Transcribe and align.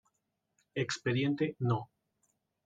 Expediente 0.73 1.55
No. 1.59 1.91